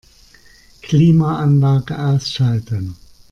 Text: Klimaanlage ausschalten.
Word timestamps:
Klimaanlage 0.81 1.95
ausschalten. 2.07 2.95